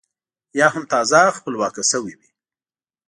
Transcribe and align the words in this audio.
یا 0.59 0.67
هم 0.73 0.83
تازه 0.93 1.19
خپلواکه 1.37 1.83
شوې 1.91 2.13
وي. 2.19 2.29